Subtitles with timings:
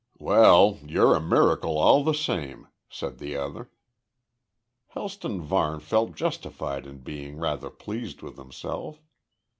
[0.17, 3.69] "Well, you're a miracle all the same," said the other.
[4.87, 8.99] Helston Varne felt justified in being rather pleased with himself.